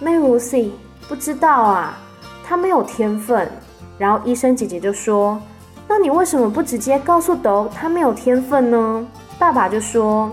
[0.00, 0.72] 妹如 C，
[1.08, 1.98] 不知道啊，
[2.44, 3.50] 他没有天分。”
[3.98, 5.40] 然后医生姐姐就说
[5.86, 9.06] ：“那你为什么不直接告诉斗他没有天分呢？”
[9.38, 10.30] 爸爸就说：“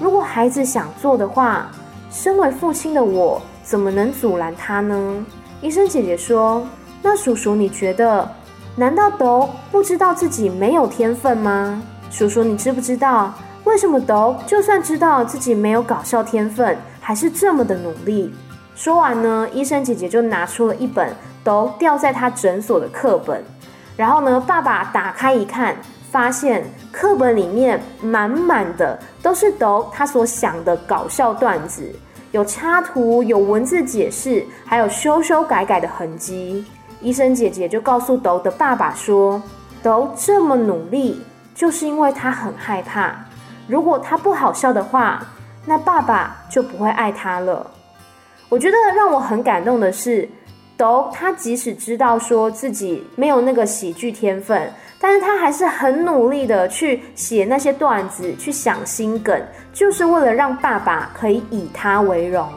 [0.00, 1.70] 如果孩子想做的话，
[2.10, 5.24] 身为父亲的我怎么能阻拦他呢？”
[5.62, 6.66] 医生姐姐说
[7.02, 8.28] ：“那叔叔你觉得，
[8.76, 11.82] 难道都不知道自己没有天分吗？
[12.10, 13.32] 叔叔你知不知道
[13.64, 18.32] 为什么都就算知道自己没有搞笑天分，还是这么的努力？”
[18.74, 21.14] 说完呢，医生姐姐就拿出了一本。
[21.44, 23.42] 都掉在他诊所的课本，
[23.96, 25.74] 然后呢，爸爸打开一看，
[26.10, 31.94] 发现课本里面满满的都是斗他所想的搞笑段子，
[32.32, 36.64] 有插图，有文字解释，还有修修改改的痕迹。
[37.00, 39.40] 医生姐姐就告诉斗的爸爸说
[39.82, 41.20] ：“斗这么努力，
[41.54, 43.14] 就是因为他很害怕，
[43.66, 45.26] 如果他不好笑的话，
[45.66, 47.70] 那爸爸就不会爱他了。”
[48.48, 50.28] 我觉得让我很感动的是。
[50.78, 59.40] 斗他即使知道说自己没有那个喜剧天分，但是他还是很努力的去写那些段子，去想新梗，
[59.72, 62.48] 就是为了让爸爸可以以他为荣。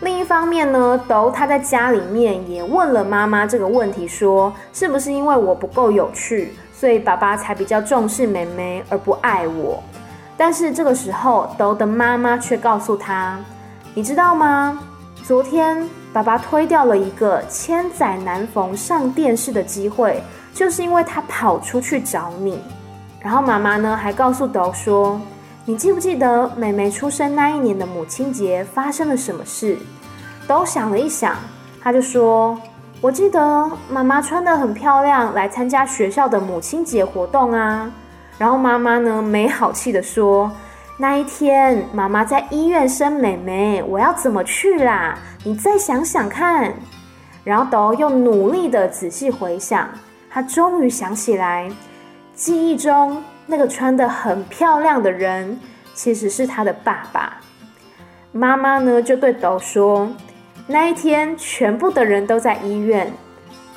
[0.00, 9.82] 另一方面呢，斗他在家里面也问了妈妈这个问题，说是不是因为我不够有趣，所以爸爸才比较重视妹妹而不爱我？
[10.36, 13.38] 但是这个时候，斗的妈妈却告诉他，
[13.94, 14.78] 你知道吗？
[15.24, 15.86] 昨天。
[16.12, 20.22] 爸爸推掉了一个千载难逢上电视的机会，
[20.56, 22.58] 就是因为他跑出去找你。
[23.20, 25.20] 然后妈妈呢还告诉斗说
[25.66, 29.76] ：“你记不记得妹妹出生那一年的母亲节发生了什么事？”
[30.48, 31.36] 斗想了一想，
[31.82, 32.58] 他就说
[33.02, 37.90] ：“我记得妈妈穿得很漂亮来参加学校的母亲节活动啊。”
[38.38, 40.50] 然后妈妈呢没好气地说。
[40.98, 45.18] 那一天，妈妈在医院生妹妹，我要怎么去啦？
[45.44, 46.72] 你再想想看。
[47.44, 49.88] 然后斗又努力的仔细回想，
[50.36, 51.66] 他终于想起来，
[52.34, 55.58] 记忆中那个穿得很漂亮的人，
[55.94, 57.38] 其实是他的爸爸。
[58.32, 60.06] 妈妈呢就对斗说
[60.68, 63.10] ：“那一天，全部的人都在医院，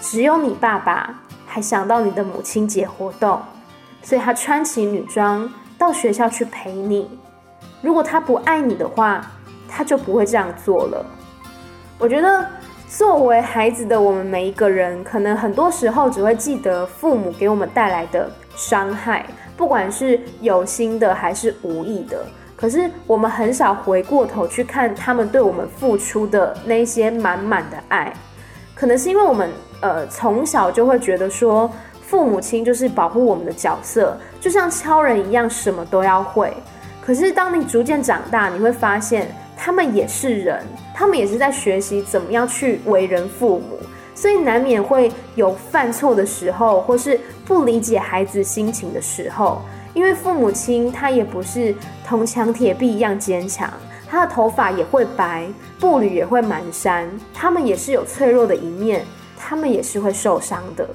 [0.02, 3.42] 只有你爸爸还想到你的母亲节活动，
[4.02, 7.10] 所以他穿起女装。”到学校去陪你。
[7.82, 9.26] 如果他不爱你的话，
[9.70, 11.06] 他就不会这样做了。
[11.98, 12.46] 我觉得，
[12.90, 19.24] 作为孩子的我们每一个人，可能很多时候只会记得父母给我们带来的伤害，
[19.56, 22.26] 不管是有心的还是无意的。
[22.56, 28.12] 可是我们很少回过头去看他们对我们付出的那些满满的爱。
[28.74, 31.70] 可能是因为我们呃从小就会觉得说。
[32.10, 36.52] 父母亲就是保护我们的角色，就像超人一样，什么都要会。
[37.06, 39.28] 可是当你逐渐长大，你会发现
[39.62, 43.78] 他们也是人，他们也是在学习怎么样去为人父母，
[44.16, 49.62] 所以难免会有犯错的时候，或是不理解孩子心情的时候。
[49.94, 51.76] 因为父母亲他也不是
[52.08, 53.70] 铜墙铁壁一样坚强，
[54.08, 55.46] 他的头发也会白，
[55.78, 59.04] 步履也会蹒跚，他们也是有脆弱的一面，
[59.38, 60.88] 他们也是会受伤的。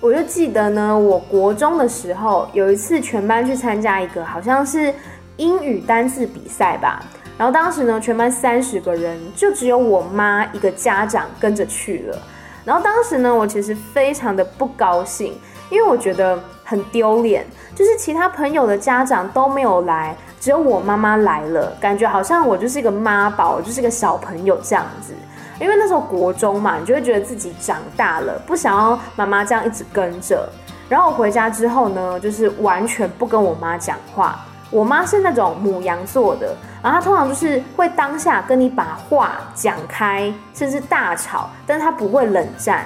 [0.00, 4.92] 我就记得呢，我国中的时候有一次全班去参加一个好像是
[5.36, 7.02] 英语单字比赛吧，
[7.40, 12.18] 然后当时呢全班三十个人，就只有我妈一个家长跟着去了，
[12.66, 15.32] 然后当时呢我其实非常的不高兴，
[15.70, 25.14] 因为我觉得很丢脸，就是其他朋友的家长都没有来，只有我妈妈来了，感觉好像我就是一个妈宝，就是个小朋友这样子。
[25.58, 30.46] 因为那时候国中嘛，你就会觉得自己长大了，不想要妈妈这样一直跟着。
[30.90, 34.44] 然后我回家之后呢，就是完全不跟我妈讲话。
[34.70, 42.84] 我妈是那种母羊座的，然后他通常就是会当下跟你把话讲开，甚至大吵，但是他不会冷战，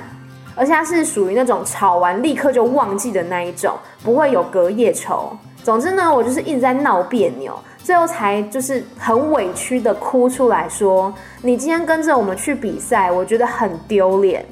[0.54, 5.36] 而且他是属于那种吵完立刻就忘记的那一种，不会有隔夜仇。
[5.62, 7.58] 总之呢，我就是一直在闹别扭。
[7.82, 14.42] 最后才就是很委屈的哭出来说：“你今天跟着我们去比赛，我觉得很丢脸。”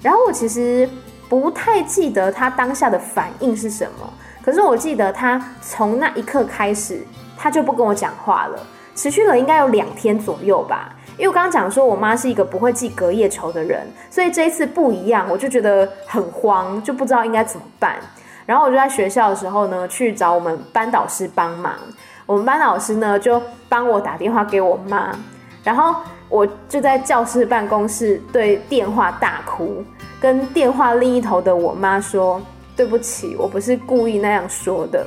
[0.00, 0.88] 然后我其实
[1.28, 4.08] 不太记得他当下的反应是什么，
[4.40, 7.04] 可是我记得他从那一刻开始，
[7.36, 8.60] 他就不跟我讲话了，
[8.98, 10.92] 持续了应该有两天左右吧。
[11.16, 17.96] 因为我刚刚讲说我妈是一个不会记隔夜仇的人，所以这一次不一样，我就觉得很慌，就不知道应该怎么办。
[18.44, 21.74] 然后我就在学校的时候呢，去找我们班导师帮忙。
[22.26, 25.16] 我们班导师呢就帮我打电话给我妈，
[25.62, 25.94] 然后
[26.28, 29.84] 我就在教室办公室对电话大哭，
[30.20, 32.40] 跟电话另一头的我妈说
[32.76, 35.06] ：“对不起，我不是故意那样说的。”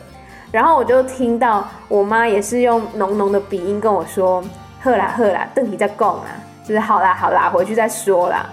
[0.52, 4.43] 然后我就听到我妈也是用浓浓的鼻音跟我说。
[4.84, 6.26] 喝啦喝啦，等你再讲啦，
[6.64, 8.49] 就是好啦好啦，回去再说啦。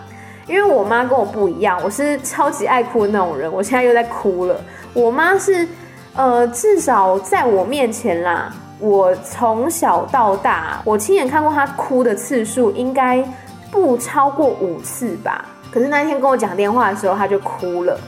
[0.46, 4.60] 因为我妈跟我不一样，我是超级爱哭的那种人，我现在又在哭了。
[4.92, 5.66] 我妈是，
[6.14, 13.26] 呃，至少在我面前啦，我从小到大，我亲眼看过她哭的次数应该
[13.70, 15.46] 不超过五次吧。
[15.72, 17.98] 可是那天跟我讲电话的时候，她就哭了。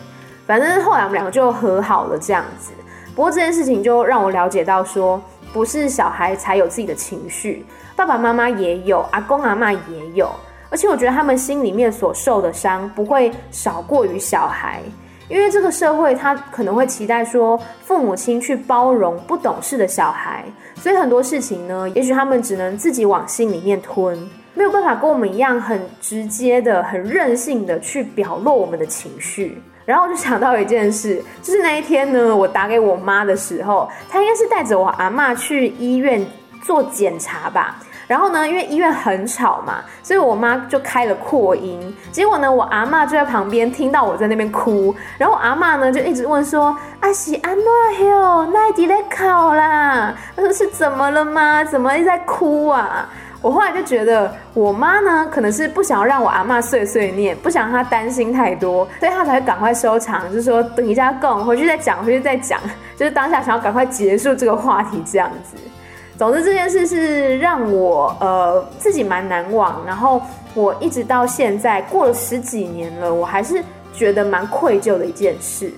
[0.47, 2.72] 反正后来我们两个就和好了这样子。
[3.14, 5.20] 不过这件事情就让我了解到说，
[5.52, 7.64] 不是小孩才有自己的情绪。
[7.96, 10.30] 爸爸妈妈也有，阿公阿嬷也有，
[10.70, 14.80] 而且我觉得他们心里面所受的伤不会少过于小孩，
[15.28, 20.44] 因为这个社会他可能会期待说父母亲去包容不懂事的小孩，
[20.76, 24.16] 所以很多事情呢，也许他们只能自己往心里面吞，
[24.54, 29.61] 没有办法跟我们一样很直接的、很任性的去表露我们的情绪。
[29.91, 36.24] 然后我就想到一件事，就是那一天呢，我打给我妈的时候，她应该是带着我阿妈去医院
[36.62, 37.74] 做检查吧。
[38.07, 41.93] 然后呢，因为医院很吵嘛，所以我妈就开了扩音。
[42.12, 44.95] 结果呢，我阿妈就在旁边听到我在那边哭。
[45.18, 47.66] 然后我阿妈呢就一直问说：“阿喜安诺
[48.07, 51.64] 哟，那一直在考啦？”她说：“是怎么了吗？
[51.64, 53.09] 怎么一直在哭啊？”
[53.43, 62.61] 我后来就觉得，我妈呢可能是不想要让我阿嬷碎碎念，不想让她担心太多，所以她才会赶快收场，就是说等一下跟我回去再讲，回去再讲，
[62.97, 65.57] 就是当下想要赶快结束这个话题这样子。
[66.18, 70.20] 总之这件事是让我呃自己蛮难忘，然后
[70.53, 73.62] 我一直到现在过了十几年了，我还是
[73.95, 75.72] 觉得蛮愧疚的一件事。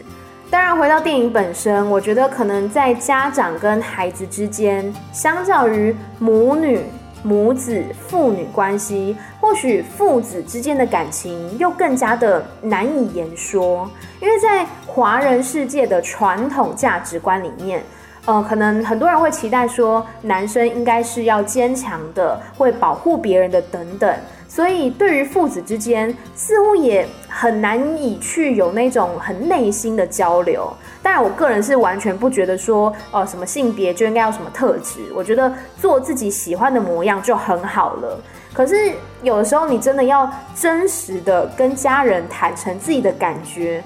[0.50, 6.80] 当然，回到电影本身，我觉得可能在家长跟孩子之间，相较于母女、
[7.22, 13.88] 母子、父女关系，或许父子之间的感情又更加的难以言说，
[14.20, 17.82] 因为在华人世界的传统价值观里面。
[18.24, 24.14] 呃，可能很多人会期待说，男生应该是要坚强的，会保护别人的等等。
[24.54, 30.70] 所以，对于父子之间，似乎也很难以去有那种很内心的交流。
[31.02, 35.00] 当然，我个人是完全不觉得说，呃，什么性别就应该要什么特质。
[35.14, 35.50] 我觉得
[35.80, 38.20] 做自己喜欢的模样就很好了。
[38.52, 38.92] 可是，
[39.22, 43.82] 有的时候你真的要真实的跟家人坦诚自己的感觉，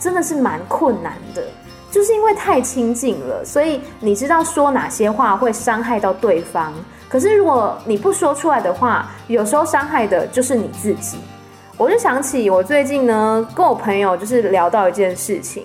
[0.00, 1.44] 真的是蛮困难的。
[1.92, 6.74] 就是因为太亲近了，所以你知道说哪些话会伤害到对方。
[7.08, 11.18] 可是如果你不说出来的话，有时候伤害的就是你自己。
[11.76, 15.64] 我就想起我最近呢，跟我朋友就是聊到一件事情，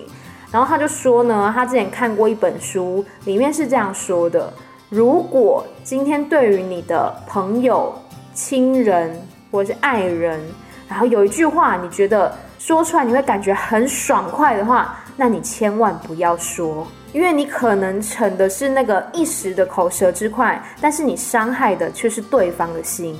[0.50, 4.52] 然后他就说呢，他之前看过一本书，里面是这样说的：
[4.88, 7.92] 如果今天对于你的朋友、
[8.32, 9.20] 亲人
[9.50, 10.40] 或是爱人，
[10.88, 23.16] 然后有一句话你觉得说出来你会感觉很爽快的话，那你千万不要说，因为你可能逞的是那个一时的口舌之快，但是你伤害的却是对方的心。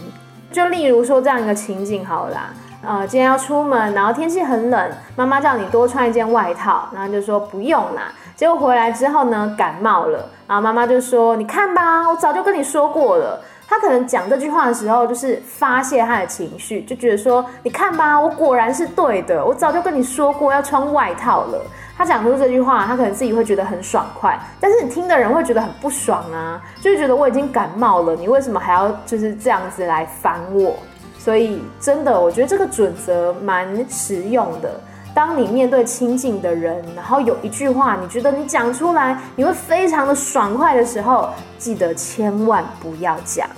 [0.51, 2.51] 就例如说这样一个情景好了啦，
[2.85, 8.13] 呃，今天要出门，然后天气很冷，妈妈叫你多穿一件外套，然后就说不用啦。
[8.35, 21.63] 结果回来之后呢，感冒了，然后妈妈就说：“你看吧，我早就跟你说过了。”他可能讲这句话的时候，就是发泄他的情绪，就觉得说：“你看吧，我果然是对的，我早就跟你说过要穿外套了。”
[21.97, 30.77] 他讲出这句话，他可能自己会觉得很爽快，但是你听的人会觉得很不爽啊，就觉得我已经感冒了，你为什么还要就是这样子来烦我？
[31.19, 34.81] 所以真的，我觉得这个准则蛮实用的。
[35.15, 43.49] 当你面对亲近的人，然后有一句话你觉得你讲出来你会非常的爽快的时候，记得千万不要讲。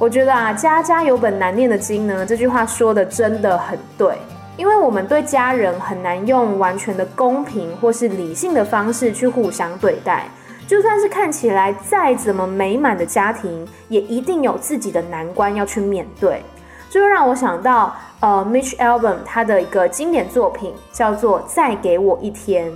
[0.00, 4.18] 我觉得啊，家家有本难念的经呢，这句话说的真的很对。
[4.58, 10.28] 因为我们对家人很难用完全的公平或是理性的方式去互相对待，
[10.66, 16.42] 就算是看起来再怎么美满的家庭，也一定有自己的难关要去面对。
[16.90, 22.68] 这就让我想到，呃，Mitch Album 他的一个经典作品叫做《再给我一天》，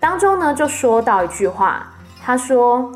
[0.00, 1.92] 当中呢就说到一句话，
[2.24, 2.90] 他说：“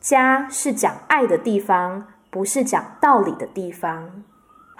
[0.00, 4.24] 家是讲爱的地方，不是讲道理的地方。”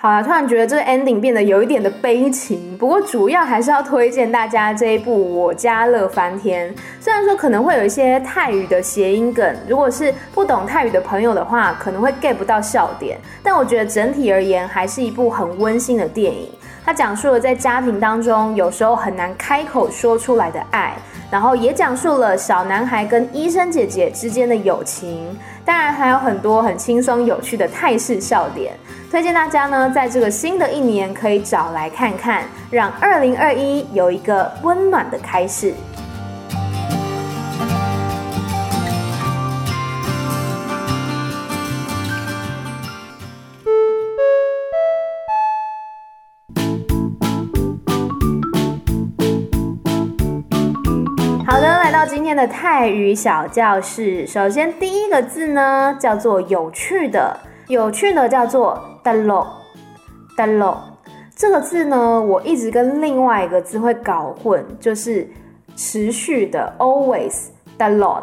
[0.03, 2.76] 好啦，突然觉得这个 ending 变得有一点的悲情。
[2.76, 6.68] 不过主要还是要推荐大家这一部《我家乐翻天》。
[6.98, 13.16] 虽然说可能会有一些泰语的谐音梗，如果是不懂泰语的朋友的话，可能会 get 不到笑点。
[13.44, 16.50] 但我觉得整体而言，还是一部很温馨的电影。
[16.84, 20.94] 它讲述了在家庭当中有时候很难开口说出来的爱，
[21.32, 25.34] 然后也讲述了小男孩跟医生姐姐之间的友情。
[25.64, 28.74] 当然还有很多很轻松有趣的泰式笑点。
[29.10, 35.72] 推荐大家呢，在这个新的一年可以找来看看，让二零二一有一个温暖的开始。
[51.45, 54.24] 好的，来到今天的泰语小教室。
[54.26, 57.36] 首先，第一个字呢，叫做有趣的，
[57.66, 58.80] 有趣的叫做。
[59.03, 60.76] “dalo”，“dalo”
[61.34, 65.28] 这个字呢，我一直跟另外一个字会搞混，就是
[65.74, 68.22] 持续的 “always”，“dalo”，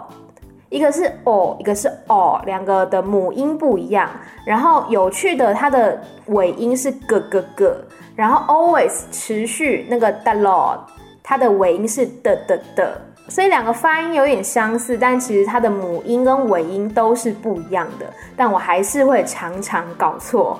[0.69, 4.09] 一个是 o，一个是 o，两个的母音不一样。
[4.45, 7.75] 然后有趣的，它的尾音是咯咯咯，
[8.15, 10.79] 然后 always 持续那个 d a l o，
[11.21, 18.11] 它的尾音是的的的，所以两个发音有点相似，但其实它的母音跟尾音都是不一样的。
[18.35, 20.59] 但我还是会常常搞错。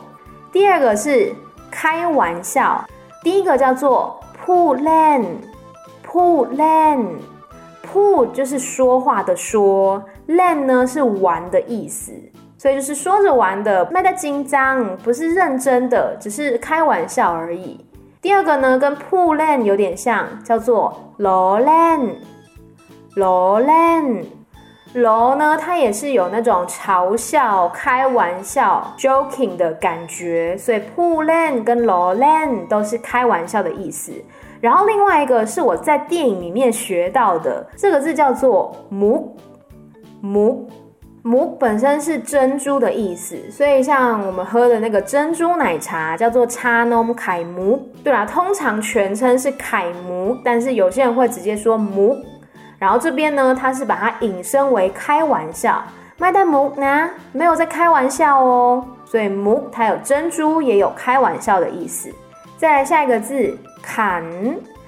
[0.52, 1.34] 第二个是
[1.70, 2.86] 开玩笑，
[3.24, 5.24] 第一个叫做铺烂，
[6.02, 7.06] 铺烂，
[7.82, 12.12] 铺就是说话的说，，lan 呢是玩的意思，
[12.58, 17.84] 所以就是说着玩的，卖得紧张，不是认真的，只是开玩笑而已。
[18.22, 22.00] 第二个呢跟铺烂有点像，叫做罗烂，
[23.20, 24.24] 罗烂。
[24.94, 34.12] 罗呢，它也是有那种嘲笑、开玩笑、joking 的感觉，所以铺烂跟罗烂都是开玩笑的意思。
[34.60, 39.38] 然后另外一个是我在电影里面学到的，这个字叫做木
[40.22, 40.68] 木
[41.22, 52.18] 木，本身是珍珠的意思，所以像我们喝的那个珍珠奶茶叫做茶浓凯木，对啦，通常全称是凯木，但是有些人会直接说木。
[52.80, 55.84] 然后这边呢，它是把它引申为开玩笑，
[56.18, 62.10] 麦代木呢没有在开玩笑哦，所以木它有珍珠，也有开玩笑的意思。
[62.58, 64.24] 再来下一个字，砍，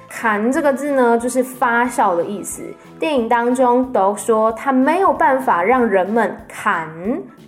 [0.09, 2.63] 砍这个字呢就是发笑的意思。
[2.97, 6.89] 电影当中都说它没有办法让人们砍，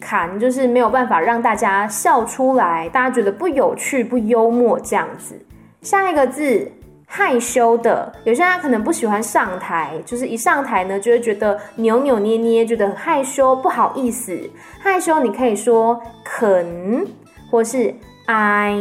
[0.01, 5.39] 砍就是没有办法让大家笑出来，大家觉得不有趣、不幽默这样子。
[5.81, 6.69] 下一个字。
[7.15, 14.35] 害羞的，有些人他可能不喜欢上台，就是一上台呢，就会觉得扭扭捏捏，觉得很害羞，不好意思。
[14.79, 17.05] 害羞你可以说肯，
[17.51, 17.93] 或是
[18.25, 18.75] I，，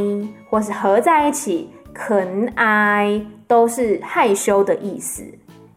[0.48, 5.22] 或是合在一起，肯 I，，都是害羞的意思。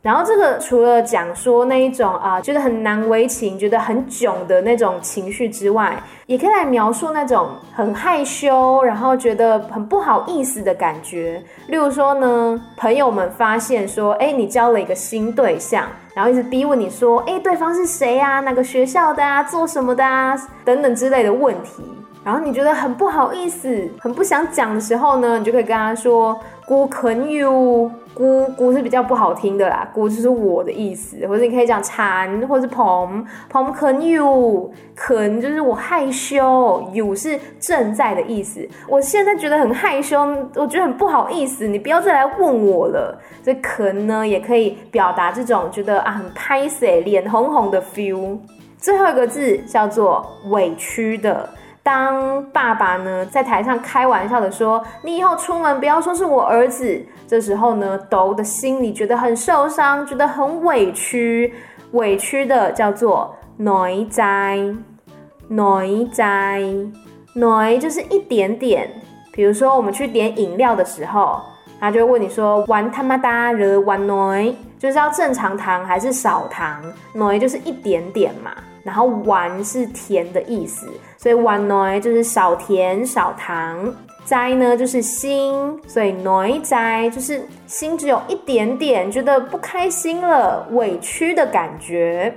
[0.05, 11.41] 然后这个除了讲说那一种啊，觉得很难为情，觉得很囧的那种情绪之外，也可以来描述那种很害羞，然后觉得很不好意思的感觉。
[11.69, 18.39] 例如说呢，朋友们发现说，哎，你交了一个新对象，然后一直逼问你说，哎，对方是谁啊？
[18.41, 19.41] 哪个学校的啊？
[19.41, 20.37] 做什么的啊？
[20.63, 21.83] 等等之类的问题，
[22.25, 27.91] 然后你觉得很不好意思，很不想讲的时候呢，你就可以跟他说，孤肯 you。
[28.15, 38.65] 姑姑是比较不好听的啦，姑就是我的意思，或者你可以讲蝉，或是蓬蓬肯 you，肯就是我害羞，you 是正在的意思。
[38.87, 40.21] 我现在觉得很害羞，
[40.55, 43.21] 我觉得很不好意思，你不要再来问我了。
[43.43, 48.37] 所以肯呢也可以表达这种觉得啊很拍谢，脸红红的 feel。
[48.77, 51.49] 最后一个字叫做委屈的。
[51.85, 61.53] 当爸爸呢在台上开玩笑的说：“你以后出门不要说是我儿子。”这时候呢，抖的心里觉得很受伤，觉得很委屈，
[61.91, 68.89] 委屈的叫做 nói dai，nói dai，nói 就是一点点。
[69.31, 71.39] 比如说我们去点饮料的时候，
[71.79, 76.81] 他就会问你说：“玩他妈哒了，玩内就是要正常糖还是少糖
[77.13, 78.51] 内就是一点点嘛。”
[78.85, 83.91] 然后玩是甜的意思，所以玩呢就是少甜少糖。
[84.23, 92.31] 斋呢就是心，所以内斋就是心只有一点点，觉得不开心了，委屈的感觉。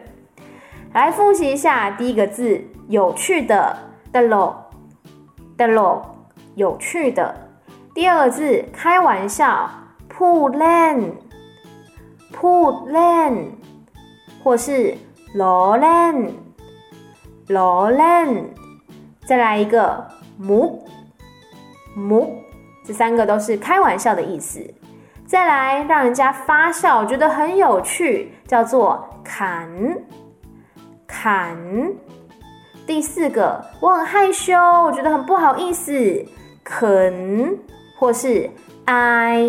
[0.94, 3.76] 来复习一下第一个字，有趣的，
[4.11, 4.57] 的咯，
[5.59, 6.03] 的咯，
[6.55, 7.34] 有趣的。
[7.94, 9.68] 第二个字，开玩笑，
[10.09, 10.99] 铺烂，
[12.32, 13.34] 铺烂，
[14.42, 14.96] 或是。
[15.35, 16.26] 罗兰，
[17.49, 18.45] 罗兰，
[19.26, 20.07] 再来一个
[20.39, 20.89] 木
[21.95, 22.33] 木，
[22.85, 24.59] 这三个都是开玩笑的意思。
[25.26, 29.68] 再来，让人家发笑，觉得很有趣，叫做砍
[31.07, 31.57] 砍。
[32.87, 36.24] 第四个，我很害羞，我觉得很不好意思，
[36.64, 37.59] 肯
[37.99, 38.49] 或是
[38.87, 39.47] 哀，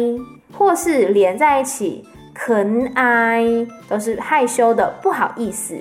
[0.57, 2.05] 或是连在一起，
[2.41, 3.43] 肯哀
[3.89, 5.77] 都是害羞的，不好意思。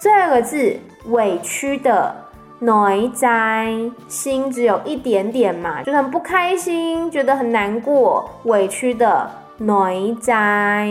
[0.00, 0.76] 最后一个字，
[1.06, 2.14] 委屈的，
[2.60, 3.66] 内在，
[4.06, 9.28] 心只有一点点嘛，就很不开心，觉得很难过，委屈的
[9.58, 10.88] 内在。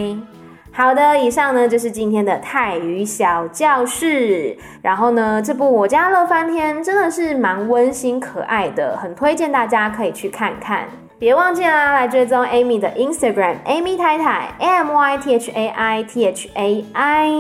[0.74, 4.58] 好的，以上呢就是今天的泰语小教室。
[4.82, 10.86] 然后呢，这部《我家乐翻天》真的是蛮温馨可爱的，很推荐大家可以去看看。
[11.20, 17.32] 别忘记啦，来追踪 Amy 的 Instagram，Amy 太太，A M Y T H A I T H A I。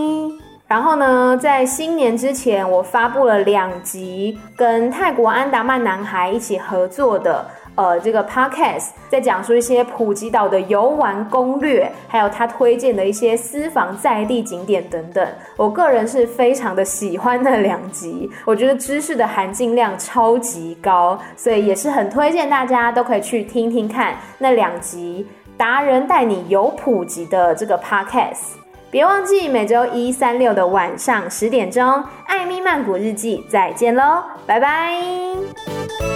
[0.67, 7.45] 然后呢，在新年之前，我发布了两集跟泰国安达曼男孩一起合作的。
[7.77, 15.25] 呃，这个 podcast 在讲述一些普吉岛的游玩攻略，还有他推荐的一些私房在地景点等等。
[15.55, 28.55] 我个人是非常的喜欢那两集，我觉得知识的含金量超级高，所以也是很推荐大家都可以去听听看那两集达人带你游普吉的这个 podcast。
[28.89, 36.06] 别忘记每周一、三、六的晚上十点钟，艾咪曼谷日记，再见喽，拜拜。